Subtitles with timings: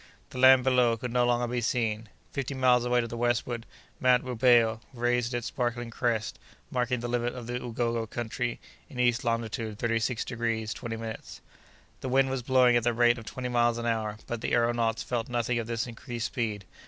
[0.31, 2.09] The land below could no longer be seen.
[2.31, 3.67] Fifty miles away to the westward,
[3.99, 6.39] Mount Rubeho raised its sparkling crest,
[6.71, 8.59] marking the limit of the Ugogo country
[8.89, 11.39] in east longitude thirty six degrees twenty minutes.
[11.99, 15.03] The wind was blowing at the rate of twenty miles an hour, but the aëronauts
[15.05, 16.65] felt nothing of this increased speed.